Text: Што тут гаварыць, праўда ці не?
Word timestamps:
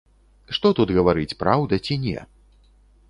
Што 0.57 0.71
тут 0.79 0.93
гаварыць, 0.99 1.37
праўда 1.43 1.79
ці 1.85 1.99
не? 2.07 2.17